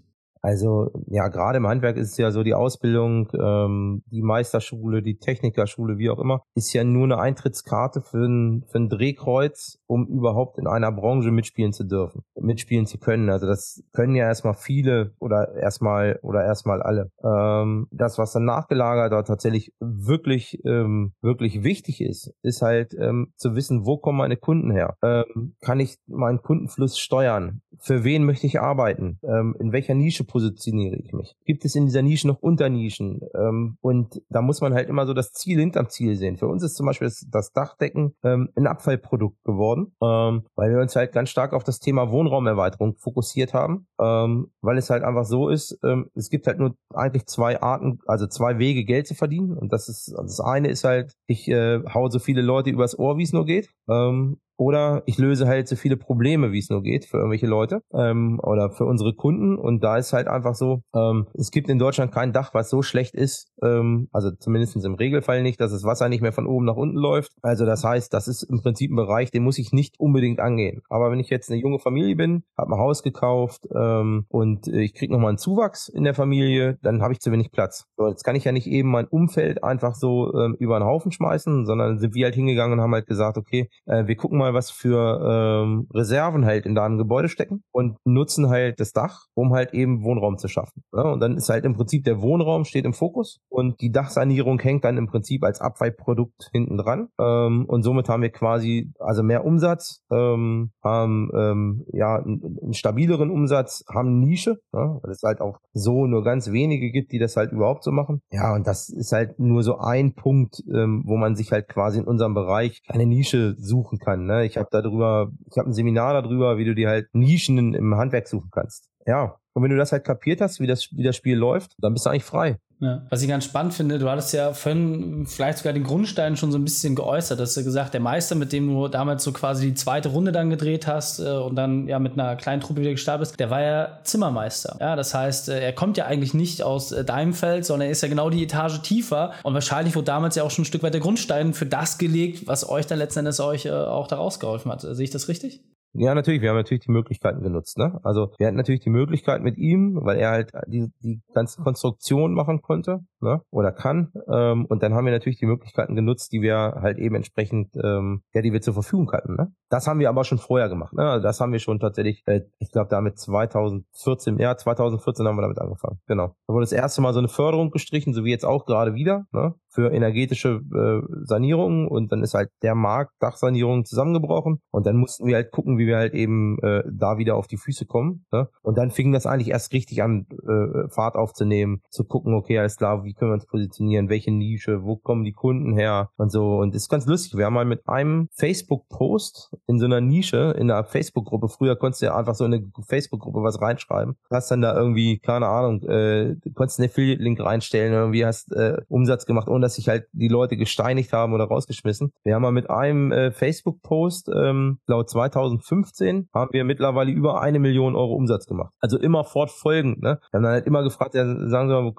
Also 0.43 0.91
ja, 1.07 1.29
gerade 1.29 1.59
im 1.59 1.69
Handwerk 1.69 1.97
ist 1.97 2.13
es 2.13 2.17
ja 2.17 2.33
so, 2.33 2.43
die 2.43 2.55
Ausbildung, 2.55 3.29
ähm, 3.41 4.03
die 4.07 4.23
Meisterschule, 4.23 5.01
die 5.01 5.19
Technikerschule, 5.19 5.99
wie 5.99 6.11
auch 6.11 6.19
immer, 6.19 6.43
ist 6.57 6.73
ja 6.73 6.83
nur 6.83 7.05
eine 7.05 7.19
Eintrittskarte 7.19 8.03
für 8.03 8.27
ein, 8.27 8.65
für 8.69 8.79
ein 8.79 8.89
Drehkreuz, 8.89 9.79
um 9.87 10.07
überhaupt 10.09 10.59
in 10.59 10.67
einer 10.67 10.91
Branche 10.91 11.31
mitspielen 11.31 11.73
zu 11.73 11.85
dürfen, 11.85 12.23
mitspielen 12.35 12.87
zu 12.87 12.99
können. 12.99 13.31
Also 13.31 13.47
das 13.47 13.85
können 13.93 14.17
ja 14.17 14.27
erstmal 14.27 14.55
viele 14.55 15.13
oder 15.21 15.55
erstmal 15.55 16.19
oder 16.23 16.45
erstmal 16.45 16.83
alle. 16.83 17.13
Ähm, 17.23 17.87
das, 17.93 18.19
was 18.19 18.33
dann 18.33 18.45
nachgelagert 18.45 19.13
da 19.13 19.23
tatsächlich 19.23 19.73
wirklich, 19.79 20.59
ähm, 20.65 21.13
wirklich 21.23 21.63
wichtig 21.63 22.01
ist, 22.01 22.35
ist 22.43 22.63
halt 22.63 22.95
ähm, 22.99 23.33
zu 23.37 23.55
wissen, 23.55 23.87
wo 23.87 23.97
kommen 23.97 24.19
meine 24.19 24.37
Kunden 24.37 24.73
her? 24.73 24.97
Ähm, 25.05 25.55
kann 25.61 25.79
ich 25.79 25.99
meinen 26.09 26.43
Kundenfluss 26.43 26.99
steuern? 26.99 27.63
Für 27.83 28.05
wen 28.05 28.25
möchte 28.25 28.47
ich 28.47 28.61
arbeiten? 28.61 29.19
Ähm, 29.25 29.57
in 29.59 29.73
welcher 29.73 29.95
Nische 29.95 30.23
positioniere 30.23 30.97
ich 30.97 31.13
mich? 31.13 31.35
Gibt 31.45 31.65
es 31.65 31.75
in 31.75 31.87
dieser 31.87 32.03
Nische 32.03 32.29
noch 32.29 32.41
Unternischen? 32.41 33.21
Ähm, 33.35 33.77
und 33.81 34.23
da 34.29 34.41
muss 34.41 34.61
man 34.61 34.73
halt 34.73 34.89
immer 34.89 35.05
so 35.05 35.15
das 35.15 35.33
Ziel 35.33 35.59
hinterm 35.59 35.89
Ziel 35.89 36.15
sehen. 36.15 36.37
Für 36.37 36.47
uns 36.47 36.63
ist 36.63 36.77
zum 36.77 36.87
Beispiel 36.87 37.09
das, 37.09 37.27
das 37.29 37.53
Dachdecken 37.53 38.15
ähm, 38.23 38.51
ein 38.55 38.69
Abfallprodukt 38.69 39.43
geworden, 39.43 39.97
ähm, 40.01 40.45
weil 40.55 40.71
wir 40.71 40.81
uns 40.81 40.95
halt 40.95 41.13
ganz 41.13 41.31
stark 41.31 41.53
auf 41.53 41.65
das 41.65 41.81
Thema 41.81 42.13
Wohnraumerweiterung 42.13 42.95
fokussiert 42.99 43.53
haben, 43.53 43.89
ähm, 44.01 44.53
weil 44.61 44.79
es 44.79 44.89
halt 44.89 45.03
einfach 45.03 45.25
so 45.25 45.49
ist, 45.49 45.77
ähm, 45.83 46.09
es 46.15 46.31
gibt 46.31 46.47
halt 46.47 46.61
nur 46.61 46.77
eigentlich 46.95 47.27
zwei 47.27 47.61
Arten, 47.61 47.99
also 48.07 48.29
zwei 48.29 48.59
Wege, 48.59 48.85
Geld 48.85 49.09
zu 49.09 49.15
verdienen. 49.15 49.57
Und 49.59 49.73
das 49.73 49.89
ist, 49.89 50.15
das 50.17 50.41
eine 50.41 50.69
ist 50.69 50.85
halt, 50.85 51.15
ich 51.27 51.49
äh, 51.49 51.81
hau 51.93 52.09
so 52.09 52.21
viele 52.21 52.43
Leute 52.43 52.71
übers 52.71 52.97
Ohr, 52.97 53.19
wie 53.19 53.25
es 53.25 53.33
nur 53.33 53.45
geht. 53.45 53.71
Ähm, 53.89 54.39
oder 54.57 55.03
ich 55.07 55.19
löse 55.19 55.47
halt 55.47 55.69
so 55.69 55.77
viele 55.77 55.97
Probleme, 55.97 56.53
wie 56.53 56.59
es 56.59 56.71
nur 56.71 56.83
geht, 56.83 57.05
für 57.05 57.19
irgendwelche 57.19 57.47
Leute 57.47 57.83
ähm, 57.93 58.41
oder 58.43 58.71
für 58.71 58.85
unsere 58.85 59.15
Kunden. 59.15 59.57
Und 59.57 59.83
da 59.83 59.97
ist 59.97 60.13
halt 60.13 60.29
einfach 60.29 60.55
so, 60.55 60.83
ähm, 60.95 61.27
es 61.35 61.51
gibt 61.51 61.69
in 61.69 61.79
Deutschland 61.79 62.13
kein 62.13 62.33
Dach, 62.33 62.55
was 62.55 62.71
so 62.71 62.83
schlecht 62.83 63.15
ist, 63.15 63.49
ähm, 63.63 64.09
also 64.13 64.31
zumindest 64.31 64.77
im 64.77 64.95
Regelfall 64.95 65.43
nicht, 65.43 65.61
dass 65.61 65.73
das 65.73 65.85
Wasser 65.85 66.09
nicht 66.09 66.23
mehr 66.23 66.33
von 66.33 66.47
oben 66.47 66.65
nach 66.65 66.77
unten 66.77 66.97
läuft. 66.97 67.33
Also 67.43 67.67
das 67.67 67.85
heißt, 67.85 68.13
das 68.13 68.29
ist 68.29 68.43
im 68.43 68.63
Prinzip 68.63 68.91
ein 68.91 68.97
Bereich, 68.97 69.31
den 69.31 69.43
muss 69.43 69.59
ich 69.59 69.73
nicht 69.73 69.99
unbedingt 69.99 70.41
angehen. 70.41 70.83
Aber 70.89 71.11
wenn 71.11 71.21
ich 71.21 71.31
jetzt 71.31 71.51
eine 71.51 71.61
junge 71.61 71.79
Familie 71.79 72.17
bin, 72.17 72.45
habe 72.57 72.73
ein 72.73 72.79
Haus 72.79 73.03
gekauft 73.03 73.67
ähm, 73.75 74.27
und 74.29 74.69
ich 74.69 74.95
kriege 74.95 75.13
nochmal 75.13 75.31
einen 75.31 75.39
Zuwachs 75.39 75.89
in 75.89 76.05
der 76.05 76.15
Familie, 76.15 76.79
dann 76.83 77.03
habe 77.03 77.13
ich 77.13 77.21
zu 77.21 77.33
wenig 77.33 77.51
Platz. 77.53 77.87
So, 77.97 78.09
jetzt 78.09 78.25
kann 78.25 78.37
ich 78.37 78.45
ja 78.45 78.53
nicht 78.53 78.67
eben 78.67 78.91
mein 78.91 79.07
Umfeld 79.07 79.65
einfach 79.65 79.95
so 79.95 80.33
ähm, 80.35 80.57
über 80.59 80.79
den 80.79 80.87
Haufen 80.87 81.13
schmeißen, 81.13 81.67
sondern 81.67 81.99
sind 81.99 82.15
wir 82.15 82.27
halt 82.27 82.35
hingegangen 82.35 82.79
und 82.79 82.83
haben 82.83 82.95
halt 82.95 83.07
gesagt, 83.07 83.39
okay, 83.39 83.69
äh, 83.87 84.07
wir 84.07 84.17
gucken 84.17 84.39
mal, 84.39 84.42
was 84.55 84.71
für 84.71 85.63
ähm, 85.65 85.89
Reserven 85.95 86.45
halt 86.45 86.67
in 86.67 86.75
deinem 86.75 86.99
Gebäude 86.99 87.29
stecken 87.29 87.63
und 87.73 87.97
nutzen 88.05 88.49
halt 88.49 88.81
das 88.81 88.93
Dach, 88.93 89.27
um 89.35 89.53
halt 89.53 89.75
eben 89.75 90.03
Wohnraum 90.05 90.39
zu 90.39 90.49
schaffen. 90.49 90.83
Ja, 90.93 91.03
und 91.03 91.21
dann 91.21 91.37
ist 91.37 91.49
halt 91.49 91.65
im 91.65 91.75
Prinzip 91.75 92.05
der 92.05 92.21
Wohnraum 92.21 92.65
steht 92.65 92.85
im 92.85 92.93
Fokus 92.93 93.41
und 93.49 93.81
die 93.81 93.93
Dachsanierung 93.93 94.59
hängt 94.61 94.85
dann 94.85 94.99
im 94.99 95.07
Prinzip 95.07 95.45
als 95.45 95.61
Abweihprodukt 95.61 96.51
hinten 96.53 96.77
dran. 96.77 97.09
Ähm, 97.21 97.65
und 97.67 97.83
somit 97.83 98.09
haben 98.09 98.23
wir 98.23 98.31
quasi 98.31 98.93
also 98.99 99.23
mehr 99.23 99.45
Umsatz, 99.45 100.03
ähm, 100.11 100.73
haben 100.83 101.31
ähm, 101.35 101.85
ja 101.93 102.17
einen, 102.17 102.59
einen 102.63 102.75
stabileren 102.75 103.31
Umsatz, 103.31 103.85
haben 103.93 104.21
Nische, 104.21 104.59
ja, 104.73 104.99
weil 105.03 105.11
es 105.11 105.23
halt 105.23 105.41
auch 105.41 105.59
so 105.73 106.07
nur 106.07 106.25
ganz 106.25 106.51
wenige 106.51 106.91
gibt, 106.91 107.13
die 107.13 107.19
das 107.19 107.37
halt 107.37 107.53
überhaupt 107.53 107.85
so 107.85 107.93
machen. 107.93 108.21
Ja, 108.31 108.55
und 108.55 108.67
das 108.67 108.89
ist 108.89 109.13
halt 109.13 109.39
nur 109.39 109.63
so 109.63 109.79
ein 109.79 110.15
Punkt, 110.15 110.63
ähm, 110.73 111.03
wo 111.05 111.17
man 111.17 111.37
sich 111.37 111.53
halt 111.53 111.69
quasi 111.69 111.99
in 111.99 112.07
unserem 112.07 112.35
Bereich 112.35 112.81
eine 112.89 113.07
Nische 113.07 113.55
suchen 113.59 113.99
kann. 113.99 114.27
Ne? 114.27 114.32
Ich 114.41 114.57
habe 114.57 114.69
darüber, 114.71 115.31
ich 115.51 115.59
habe 115.59 115.71
ein 115.71 115.73
Seminar 115.73 116.23
darüber, 116.23 116.59
wie 116.59 116.65
du 116.65 116.75
dir 116.75 116.89
halt 116.89 117.09
Nischen 117.13 117.75
im 117.75 117.95
Handwerk 117.95 118.29
suchen 118.29 118.51
kannst. 118.51 118.89
Ja. 119.07 119.37
Und 119.55 119.63
wenn 119.63 119.71
du 119.71 119.77
das 119.77 119.93
halt 119.93 120.05
kapiert 120.05 120.41
hast, 120.41 120.61
wie 120.61 120.67
das, 120.67 120.89
wie 120.93 121.03
das 121.03 121.17
Spiel 121.17 121.37
läuft, 121.37 121.75
dann 121.79 121.93
bist 121.93 122.07
du 122.07 122.11
eigentlich 122.11 122.25
frei. 122.25 122.59
Ja. 122.83 123.01
Was 123.11 123.23
ich 123.23 123.29
ganz 123.29 123.45
spannend 123.45 123.75
finde, 123.75 124.01
du 124.01 124.11
hattest 124.11 124.33
ja 124.33 124.53
vorhin 124.55 125.25
vielleicht 125.29 125.59
sogar 125.59 125.73
den 125.73 125.85
Grundstein 125.85 126.37
schon 126.37 126.51
so 126.51 126.59
ein 126.59 126.65
bisschen 126.65 126.97
geäußert. 126.97 127.39
Du 127.39 127.45
hast 127.45 127.57
ja 127.57 127.63
gesagt, 127.63 127.95
der 127.95 128.01
Meister, 128.01 128.35
mit 128.35 128.53
dem 128.53 128.67
du 128.67 128.89
damals 128.89 129.23
so 129.23 129.31
quasi 129.31 129.69
die 129.69 129.75
zweite 129.75 130.09
Runde 130.09 130.33
dann 130.33 130.51
gedreht 130.51 130.89
hast 130.89 131.21
äh, 131.21 131.31
und 131.31 131.55
dann 131.55 131.87
ja 131.87 132.01
mit 132.01 132.15
einer 132.15 132.35
kleinen 132.35 132.61
Truppe 132.61 132.81
wieder 132.81 132.91
gestartet 132.91 133.21
bist, 133.21 133.41
der 133.41 133.51
war 133.51 133.63
ja 133.63 133.99
Zimmermeister. 134.03 134.77
Ja, 134.81 134.97
das 134.97 135.15
heißt, 135.15 135.49
äh, 135.49 135.61
er 135.63 135.73
kommt 135.73 135.97
ja 135.97 136.07
eigentlich 136.07 136.35
nicht 136.35 136.65
aus 136.65 136.91
äh, 136.91 137.05
deinem 137.05 137.35
Feld, 137.35 137.65
sondern 137.65 137.87
er 137.87 137.93
ist 137.93 138.03
ja 138.03 138.09
genau 138.09 138.31
die 138.31 138.43
Etage 138.43 138.83
tiefer 138.83 139.33
und 139.45 139.55
wahrscheinlich 139.55 139.95
wurde 139.95 140.07
damals 140.07 140.35
ja 140.35 140.43
auch 140.43 140.51
schon 140.51 140.63
ein 140.63 140.67
Stück 140.67 140.83
weit 140.83 140.95
der 140.95 141.01
Grundstein 141.01 141.55
für 141.55 141.67
das 141.67 141.99
gelegt, 141.99 142.49
was 142.49 142.69
euch 142.69 142.89
dann 142.89 142.99
letzten 142.99 143.21
Endes 143.21 143.39
euch 143.39 143.67
äh, 143.67 143.71
auch 143.71 144.09
da 144.09 144.17
rausgeholfen 144.17 144.73
hat. 144.73 144.81
Sehe 144.81 145.05
ich 145.05 145.11
das 145.11 145.29
richtig? 145.29 145.61
Ja, 145.95 146.15
natürlich. 146.15 146.41
Wir 146.41 146.51
haben 146.51 146.57
natürlich 146.57 146.85
die 146.85 146.91
Möglichkeiten 146.91 147.43
genutzt. 147.43 147.77
Ne? 147.77 148.01
Also 148.03 148.33
wir 148.39 148.47
hatten 148.47 148.57
natürlich 148.57 148.81
die 148.81 148.91
Möglichkeit 148.91 149.43
mit 149.43 149.59
ihm, 149.59 149.99
weil 150.03 150.19
er 150.19 150.31
halt 150.31 150.53
die, 150.67 150.91
die 151.03 151.21
ganze 151.35 151.63
Konstruktion 151.63 152.33
machen 152.33 152.63
konnte 152.63 153.01
ne? 153.21 153.43
oder 153.51 153.73
kann. 153.73 154.11
Ähm, 154.33 154.65
und 154.67 154.83
dann 154.83 154.95
haben 154.95 155.05
wir 155.05 155.13
natürlich 155.13 155.39
die 155.39 155.47
Möglichkeiten 155.47 155.95
genutzt, 155.95 156.33
die 156.33 156.41
wir 156.41 156.79
halt 156.81 156.99
eben 156.99 157.15
entsprechend, 157.15 157.77
ähm, 157.77 158.23
ja, 158.33 158.41
die 158.41 158.53
wir 158.53 158.63
zur 158.63 158.73
Verfügung 158.73 159.13
hatten. 159.13 159.37
Ne? 159.37 159.53
Das 159.69 159.87
haben 159.87 160.01
wir 160.01 160.09
aber 160.09 160.25
schon 160.25 160.39
vorher 160.39 160.71
gemacht. 160.71 160.95
Ne? 160.95 161.03
Also 161.03 161.23
das 161.23 161.41
haben 161.41 161.53
wir 161.53 161.59
schon 161.59 161.79
tatsächlich, 161.79 162.23
äh, 162.27 162.41
ich 162.59 162.71
glaube, 162.71 162.89
damit 162.89 163.19
2014, 163.19 164.39
ja, 164.39 164.57
2014 164.57 165.27
haben 165.27 165.37
wir 165.37 165.43
damit 165.43 165.59
angefangen. 165.59 166.01
Genau. 166.07 166.35
Da 166.47 166.55
wurde 166.55 166.63
das 166.63 166.73
erste 166.73 167.03
Mal 167.03 167.13
so 167.13 167.19
eine 167.19 167.29
Förderung 167.29 167.71
gestrichen, 167.71 168.15
so 168.15 168.25
wie 168.25 168.31
jetzt 168.31 168.47
auch 168.47 168.65
gerade 168.65 168.95
wieder, 168.95 169.27
ne? 169.33 169.55
Für 169.73 169.93
energetische 169.93 170.61
äh, 170.75 171.25
Sanierungen. 171.25 171.89
Und 171.89 172.13
dann 172.13 172.23
ist 172.23 172.35
halt 172.35 172.51
der 172.63 172.75
Markt 172.75 173.13
Dachsanierung 173.21 173.85
zusammengebrochen. 173.85 174.61
Und 174.71 174.87
dann 174.87 174.97
mussten 174.97 175.27
wir 175.27 175.37
halt 175.37 175.51
gucken, 175.51 175.79
wie 175.79 175.87
wir 175.87 175.97
halt 175.97 176.15
eben 176.15 176.59
äh, 176.63 176.83
da 176.93 177.19
wieder 177.19 177.37
auf 177.37 177.47
die 177.47 177.57
Füße 177.57 177.87
kommen. 177.87 178.27
Ne? 178.33 178.49
Und 178.63 178.79
dann 178.79 178.91
fing 178.91 179.13
das 179.13 179.27
eigentlich 179.27 179.51
erst 179.51 179.73
richtig 179.73 180.03
an, 180.03 180.27
äh, 180.31 180.89
Fahrt 180.91 181.17
aufzunehmen, 181.17 181.81
zu 181.91 182.05
gucken, 182.05 182.35
okay, 182.35 182.59
alles 182.59 182.77
klar, 182.77 183.05
wie 183.05 183.15
können 183.15 183.31
wir 183.31 183.35
uns 183.35 183.47
positionieren, 183.47 184.09
welche 184.09 184.31
Nische, 184.31 184.85
wo 184.85 184.97
kommen 184.97 185.25
die 185.25 185.33
Kunden 185.33 185.75
her 185.75 186.11
und 186.17 186.31
so. 186.31 186.57
Und 186.59 186.75
das 186.75 186.83
ist 186.83 186.89
ganz 186.89 187.07
lustig. 187.07 187.37
Wir 187.37 187.47
haben 187.47 187.55
mal 187.55 187.65
mit 187.65 187.89
einem 187.89 188.29
Facebook-Post 188.35 189.55
in 189.67 189.79
so 189.79 189.87
einer 189.87 190.01
Nische, 190.01 190.55
in 190.59 190.71
einer 190.71 190.85
Facebook-Gruppe, 190.85 191.49
früher 191.49 191.77
konntest 191.77 192.03
du 192.03 192.07
ja 192.07 192.17
einfach 192.17 192.35
so 192.35 192.45
in 192.45 192.55
eine 192.55 192.65
Facebook-Gruppe 192.87 193.43
was 193.43 193.61
reinschreiben. 193.61 194.17
Hast 194.31 194.51
dann 194.51 194.61
da 194.61 194.77
irgendwie, 194.77 195.19
keine 195.19 195.47
Ahnung, 195.47 195.83
äh, 195.83 196.37
konntest 196.55 196.79
einen 196.79 196.89
Affiliate-Link 196.89 197.41
reinstellen, 197.41 197.93
irgendwie 197.93 198.27
hast 198.27 198.53
äh, 198.53 198.77
Umsatz 198.89 199.27
gemacht, 199.27 199.49
ohne 199.49 199.62
dass 199.63 199.77
sich 199.77 199.89
halt 199.89 200.07
die 200.13 200.29
Leute 200.29 200.57
gesteinigt 200.57 201.13
haben 201.13 201.33
oder 201.33 201.45
rausgeschmissen. 201.45 202.13
Wir 202.25 202.35
haben 202.35 202.43
mal 202.43 202.53
mit 202.53 202.71
einem 202.71 203.13
äh, 203.13 203.31
Facebook-Post, 203.33 204.29
ähm, 204.35 204.79
laut 204.87 205.09
2005 205.09 205.63
2015 205.73 206.29
haben 206.35 206.53
wir 206.53 206.65
mittlerweile 206.65 207.11
über 207.11 207.41
eine 207.41 207.59
Million 207.59 207.97
Euro 207.97 208.15
Umsatz 208.15 208.47
gemacht. 208.47 208.73
Also 208.81 208.99
immer 208.99 209.25
fortfolgend. 209.25 210.03
Ne? 210.03 210.19
Wir 210.31 210.39
haben 210.39 210.45
dann 210.45 210.53
halt 210.53 210.67
immer 210.67 210.83
gefragt, 210.83 211.15
ja, 211.15 211.25
sagen 211.49 211.69
Sie 211.69 211.75
mal, 211.75 211.85
wo, 211.85 211.95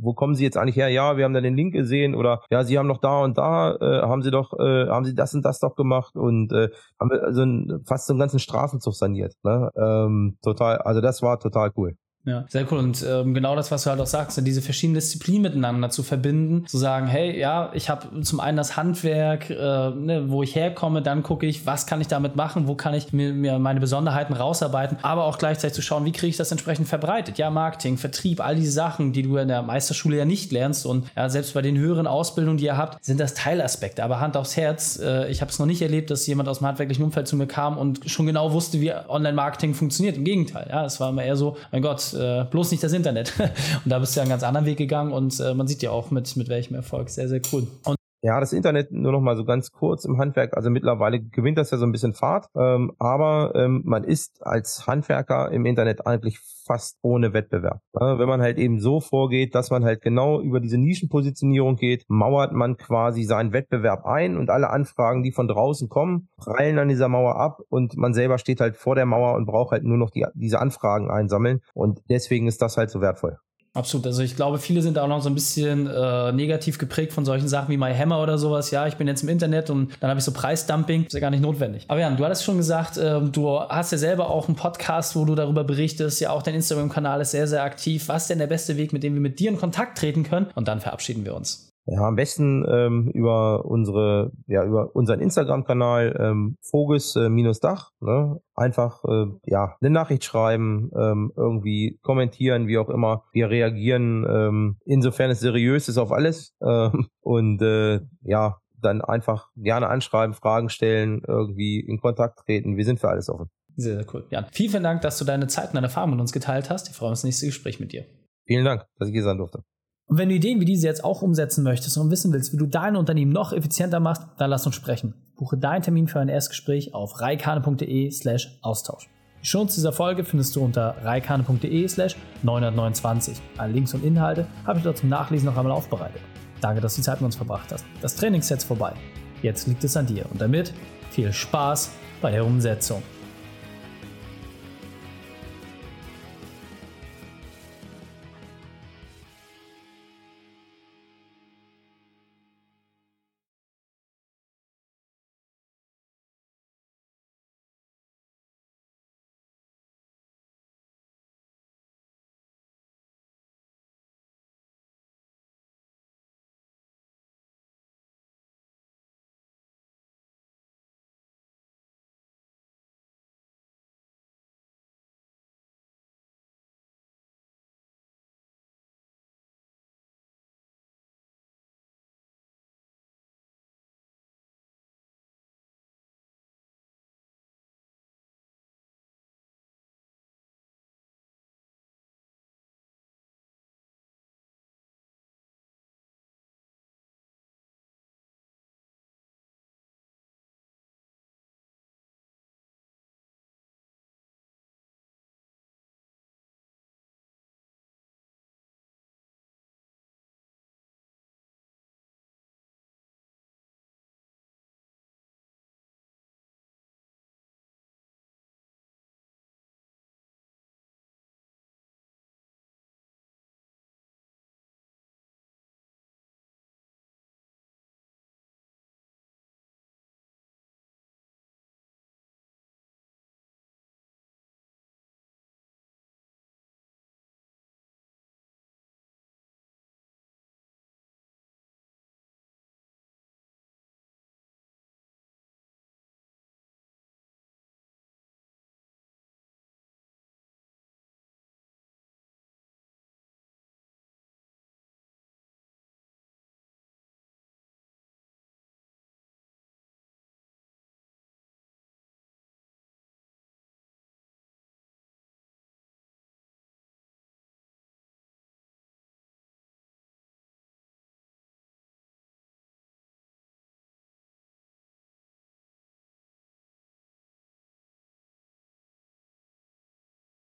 wo, 0.00 0.14
kommen 0.14 0.34
Sie 0.34 0.44
jetzt 0.44 0.56
eigentlich 0.56 0.76
her? 0.76 0.88
Ja, 0.88 1.16
wir 1.16 1.24
haben 1.24 1.34
da 1.34 1.40
den 1.40 1.56
Link 1.56 1.72
gesehen 1.72 2.14
oder 2.14 2.42
ja, 2.50 2.64
Sie 2.64 2.78
haben 2.78 2.88
doch 2.88 3.00
da 3.00 3.20
und 3.20 3.38
da, 3.38 3.74
äh, 3.76 4.02
haben 4.02 4.22
Sie 4.22 4.30
doch, 4.30 4.52
äh, 4.58 4.88
haben 4.88 5.04
Sie 5.04 5.14
das 5.14 5.34
und 5.34 5.44
das 5.44 5.60
doch 5.60 5.74
gemacht 5.76 6.16
und 6.16 6.52
äh, 6.52 6.68
haben 7.00 7.10
wir 7.10 7.22
also 7.22 7.42
ein, 7.42 7.82
fast 7.86 8.06
so 8.06 8.12
einen 8.12 8.20
ganzen 8.20 8.38
Straßenzug 8.38 8.94
saniert. 8.94 9.34
Ne? 9.42 9.70
Ähm, 9.76 10.38
total, 10.42 10.78
also 10.78 11.00
das 11.00 11.22
war 11.22 11.38
total 11.38 11.72
cool. 11.76 11.96
Ja, 12.24 12.44
sehr 12.48 12.70
cool. 12.70 12.78
Und 12.78 13.04
ähm, 13.08 13.32
genau 13.32 13.56
das, 13.56 13.70
was 13.70 13.84
du 13.84 13.90
halt 13.90 14.00
auch 14.00 14.06
sagst, 14.06 14.38
diese 14.46 14.60
verschiedenen 14.60 14.96
Disziplinen 14.96 15.42
miteinander 15.42 15.88
zu 15.88 16.02
verbinden, 16.02 16.66
zu 16.66 16.76
sagen, 16.76 17.06
hey, 17.06 17.38
ja, 17.38 17.70
ich 17.72 17.88
habe 17.88 18.20
zum 18.22 18.40
einen 18.40 18.56
das 18.56 18.76
Handwerk, 18.76 19.48
äh, 19.48 19.54
ne, 19.54 20.24
wo 20.26 20.42
ich 20.42 20.54
herkomme, 20.54 21.00
dann 21.00 21.22
gucke 21.22 21.46
ich, 21.46 21.64
was 21.64 21.86
kann 21.86 22.00
ich 22.00 22.08
damit 22.08 22.36
machen, 22.36 22.68
wo 22.68 22.74
kann 22.74 22.92
ich 22.92 23.12
mir, 23.12 23.32
mir 23.32 23.58
meine 23.58 23.80
Besonderheiten 23.80 24.34
rausarbeiten, 24.34 24.98
aber 25.02 25.24
auch 25.24 25.38
gleichzeitig 25.38 25.74
zu 25.74 25.80
schauen, 25.80 26.04
wie 26.04 26.12
kriege 26.12 26.28
ich 26.28 26.36
das 26.36 26.50
entsprechend 26.50 26.88
verbreitet. 26.88 27.38
Ja, 27.38 27.50
Marketing, 27.50 27.96
Vertrieb, 27.96 28.44
all 28.44 28.56
diese 28.56 28.72
Sachen, 28.72 29.12
die 29.12 29.22
du 29.22 29.36
in 29.38 29.48
der 29.48 29.62
Meisterschule 29.62 30.18
ja 30.18 30.24
nicht 30.26 30.52
lernst 30.52 30.84
und 30.84 31.06
ja, 31.16 31.30
selbst 31.30 31.54
bei 31.54 31.62
den 31.62 31.78
höheren 31.78 32.06
Ausbildungen, 32.06 32.58
die 32.58 32.66
ihr 32.66 32.76
habt, 32.76 33.02
sind 33.02 33.20
das 33.20 33.32
Teilaspekte. 33.34 34.04
Aber 34.04 34.20
Hand 34.20 34.36
aufs 34.36 34.56
Herz, 34.56 34.98
äh, 35.02 35.30
ich 35.30 35.40
habe 35.40 35.50
es 35.50 35.58
noch 35.58 35.66
nicht 35.66 35.80
erlebt, 35.80 36.10
dass 36.10 36.26
jemand 36.26 36.48
aus 36.48 36.58
dem 36.58 36.66
handwerklichen 36.66 37.04
Umfeld 37.04 37.26
zu 37.26 37.36
mir 37.36 37.46
kam 37.46 37.78
und 37.78 38.10
schon 38.10 38.26
genau 38.26 38.52
wusste, 38.52 38.80
wie 38.80 38.92
Online-Marketing 38.92 39.72
funktioniert. 39.72 40.18
Im 40.18 40.24
Gegenteil, 40.24 40.66
ja, 40.68 40.84
es 40.84 41.00
war 41.00 41.10
immer 41.10 41.22
eher 41.22 41.36
so, 41.36 41.56
mein 41.72 41.80
Gott, 41.80 42.17
äh, 42.18 42.44
bloß 42.50 42.70
nicht 42.72 42.82
das 42.82 42.92
Internet. 42.92 43.32
und 43.84 43.90
da 43.90 43.98
bist 43.98 44.14
du 44.14 44.20
ja 44.20 44.22
einen 44.22 44.30
ganz 44.30 44.42
anderen 44.42 44.66
Weg 44.66 44.78
gegangen 44.78 45.12
und 45.12 45.38
äh, 45.40 45.54
man 45.54 45.68
sieht 45.68 45.82
ja 45.82 45.90
auch 45.90 46.10
mit, 46.10 46.36
mit 46.36 46.48
welchem 46.48 46.74
Erfolg. 46.74 47.08
Sehr, 47.08 47.28
sehr 47.28 47.40
cool. 47.52 47.66
Und 47.84 47.97
ja, 48.20 48.40
das 48.40 48.52
Internet 48.52 48.90
nur 48.90 49.12
noch 49.12 49.20
mal 49.20 49.36
so 49.36 49.44
ganz 49.44 49.70
kurz 49.70 50.04
im 50.04 50.18
Handwerk. 50.18 50.56
Also 50.56 50.70
mittlerweile 50.70 51.20
gewinnt 51.20 51.58
das 51.58 51.70
ja 51.70 51.78
so 51.78 51.86
ein 51.86 51.92
bisschen 51.92 52.14
Fahrt, 52.14 52.46
ähm, 52.56 52.92
aber 52.98 53.52
ähm, 53.54 53.82
man 53.84 54.04
ist 54.04 54.44
als 54.44 54.86
Handwerker 54.86 55.50
im 55.52 55.66
Internet 55.66 56.06
eigentlich 56.06 56.40
fast 56.66 56.98
ohne 57.02 57.32
Wettbewerb. 57.32 57.80
Ja, 57.98 58.18
wenn 58.18 58.28
man 58.28 58.42
halt 58.42 58.58
eben 58.58 58.80
so 58.80 59.00
vorgeht, 59.00 59.54
dass 59.54 59.70
man 59.70 59.84
halt 59.84 60.02
genau 60.02 60.40
über 60.40 60.60
diese 60.60 60.78
Nischenpositionierung 60.78 61.76
geht, 61.76 62.04
mauert 62.08 62.52
man 62.52 62.76
quasi 62.76 63.22
seinen 63.22 63.52
Wettbewerb 63.52 64.04
ein 64.04 64.36
und 64.36 64.50
alle 64.50 64.68
Anfragen, 64.68 65.22
die 65.22 65.32
von 65.32 65.48
draußen 65.48 65.88
kommen, 65.88 66.28
prallen 66.36 66.78
an 66.78 66.88
dieser 66.88 67.08
Mauer 67.08 67.36
ab 67.36 67.60
und 67.68 67.96
man 67.96 68.12
selber 68.12 68.38
steht 68.38 68.60
halt 68.60 68.76
vor 68.76 68.96
der 68.96 69.06
Mauer 69.06 69.34
und 69.34 69.46
braucht 69.46 69.70
halt 69.72 69.84
nur 69.84 69.96
noch 69.96 70.10
die, 70.10 70.26
diese 70.34 70.60
Anfragen 70.60 71.10
einsammeln 71.10 71.60
und 71.72 72.00
deswegen 72.10 72.46
ist 72.46 72.60
das 72.60 72.76
halt 72.76 72.90
so 72.90 73.00
wertvoll. 73.00 73.38
Absolut. 73.78 74.08
Also 74.08 74.22
ich 74.22 74.34
glaube, 74.34 74.58
viele 74.58 74.82
sind 74.82 74.96
da 74.96 75.04
auch 75.04 75.08
noch 75.08 75.22
so 75.22 75.30
ein 75.30 75.36
bisschen 75.36 75.86
äh, 75.86 76.32
negativ 76.32 76.78
geprägt 76.78 77.12
von 77.12 77.24
solchen 77.24 77.46
Sachen 77.46 77.68
wie 77.68 77.76
MyHammer 77.76 78.20
oder 78.20 78.36
sowas. 78.36 78.72
Ja, 78.72 78.88
ich 78.88 78.96
bin 78.96 79.06
jetzt 79.06 79.22
im 79.22 79.28
Internet 79.28 79.70
und 79.70 79.92
dann 80.00 80.10
habe 80.10 80.18
ich 80.18 80.24
so 80.24 80.32
Preisdumping. 80.32 81.06
Ist 81.06 81.12
ja 81.12 81.20
gar 81.20 81.30
nicht 81.30 81.42
notwendig. 81.42 81.84
Aber 81.86 82.00
Jan, 82.00 82.16
du 82.16 82.24
hattest 82.24 82.42
schon 82.42 82.56
gesagt, 82.56 82.96
äh, 82.96 83.20
du 83.20 83.60
hast 83.60 83.92
ja 83.92 83.98
selber 83.98 84.30
auch 84.30 84.48
einen 84.48 84.56
Podcast, 84.56 85.14
wo 85.14 85.24
du 85.24 85.36
darüber 85.36 85.62
berichtest. 85.62 86.20
Ja, 86.20 86.30
auch 86.30 86.42
dein 86.42 86.56
Instagram-Kanal 86.56 87.20
ist 87.20 87.30
sehr, 87.30 87.46
sehr 87.46 87.62
aktiv. 87.62 88.08
Was 88.08 88.22
ist 88.22 88.30
denn 88.30 88.40
der 88.40 88.48
beste 88.48 88.76
Weg, 88.76 88.92
mit 88.92 89.04
dem 89.04 89.14
wir 89.14 89.20
mit 89.20 89.38
dir 89.38 89.48
in 89.48 89.58
Kontakt 89.58 89.96
treten 89.98 90.24
können? 90.24 90.46
Und 90.56 90.66
dann 90.66 90.80
verabschieden 90.80 91.24
wir 91.24 91.36
uns. 91.36 91.67
Ja, 91.90 92.02
am 92.02 92.16
besten 92.16 92.66
ähm, 92.68 93.10
über 93.14 93.64
unsere, 93.64 94.30
ja, 94.46 94.62
über 94.62 94.94
unseren 94.94 95.20
Instagram-Kanal 95.20 96.16
ähm, 96.20 96.56
Fogus-Dach. 96.60 97.90
Äh, 98.02 98.04
ne? 98.04 98.40
Einfach 98.54 99.02
äh, 99.04 99.26
ja 99.46 99.74
eine 99.80 99.90
Nachricht 99.90 100.24
schreiben, 100.24 100.90
ähm, 100.94 101.32
irgendwie 101.34 101.98
kommentieren, 102.02 102.66
wie 102.66 102.76
auch 102.76 102.90
immer. 102.90 103.24
Wir 103.32 103.48
reagieren, 103.48 104.26
ähm, 104.28 104.76
insofern 104.84 105.30
es 105.30 105.40
seriös 105.40 105.88
ist, 105.88 105.96
auf 105.96 106.12
alles. 106.12 106.54
Ähm, 106.60 107.08
und 107.22 107.62
äh, 107.62 108.00
ja, 108.22 108.58
dann 108.82 109.00
einfach 109.00 109.48
gerne 109.56 109.88
anschreiben, 109.88 110.34
Fragen 110.34 110.68
stellen, 110.68 111.22
irgendwie 111.26 111.80
in 111.80 112.00
Kontakt 112.00 112.40
treten. 112.40 112.76
Wir 112.76 112.84
sind 112.84 113.00
für 113.00 113.08
alles 113.08 113.30
offen. 113.30 113.48
Sehr, 113.76 113.94
sehr 113.94 114.06
cool. 114.12 114.26
Jan, 114.28 114.44
vielen, 114.52 114.70
vielen 114.70 114.82
Dank, 114.82 115.00
dass 115.00 115.18
du 115.18 115.24
deine 115.24 115.46
Zeit 115.46 115.68
und 115.68 115.76
deine 115.76 115.86
Erfahrungen 115.86 116.14
mit 116.14 116.20
uns 116.20 116.32
geteilt 116.32 116.68
hast. 116.68 116.90
Ich 116.90 116.96
freue 116.96 117.08
mich 117.08 117.12
auf 117.12 117.18
das 117.18 117.24
nächste 117.24 117.46
Gespräch 117.46 117.80
mit 117.80 117.92
dir. 117.92 118.04
Vielen 118.46 118.64
Dank, 118.64 118.84
dass 118.98 119.08
ich 119.08 119.14
hier 119.14 119.22
sein 119.22 119.38
durfte. 119.38 119.62
Und 120.08 120.16
wenn 120.16 120.30
du 120.30 120.34
Ideen 120.34 120.58
wie 120.58 120.64
diese 120.64 120.86
jetzt 120.86 121.04
auch 121.04 121.20
umsetzen 121.20 121.62
möchtest 121.62 121.98
und 121.98 122.10
wissen 122.10 122.32
willst, 122.32 122.54
wie 122.54 122.56
du 122.56 122.66
dein 122.66 122.96
Unternehmen 122.96 123.30
noch 123.30 123.52
effizienter 123.52 124.00
machst, 124.00 124.22
dann 124.38 124.48
lass 124.48 124.64
uns 124.64 124.74
sprechen. 124.74 125.12
Buche 125.36 125.58
deinen 125.58 125.82
Termin 125.82 126.08
für 126.08 126.18
ein 126.18 126.30
Erstgespräch 126.30 126.94
auf 126.94 127.20
reikane.de 127.20 128.10
slash 128.10 128.58
Austausch. 128.62 129.10
Die 129.42 129.46
Shownotes 129.46 129.74
dieser 129.76 129.92
Folge 129.92 130.24
findest 130.24 130.56
du 130.56 130.64
unter 130.64 130.96
reikane.de 131.02 131.86
slash 131.86 132.16
929. 132.42 133.38
Alle 133.58 133.74
Links 133.74 133.92
und 133.92 134.02
Inhalte 134.02 134.46
habe 134.66 134.78
ich 134.78 134.84
dort 134.84 134.96
zum 134.96 135.10
Nachlesen 135.10 135.46
noch 135.46 135.56
einmal 135.58 135.72
aufbereitet. 135.72 136.22
Danke, 136.62 136.80
dass 136.80 136.94
du 136.94 137.02
die 137.02 137.04
Zeit 137.04 137.20
mit 137.20 137.26
uns 137.26 137.36
verbracht 137.36 137.70
hast. 137.70 137.84
Das 138.00 138.16
Trainingsset 138.16 138.58
ist 138.58 138.64
vorbei. 138.64 138.94
Jetzt 139.42 139.66
liegt 139.68 139.84
es 139.84 139.96
an 139.96 140.06
dir 140.06 140.24
und 140.30 140.40
damit 140.40 140.72
viel 141.10 141.32
Spaß 141.32 141.90
bei 142.22 142.30
der 142.30 142.44
Umsetzung. 142.44 143.02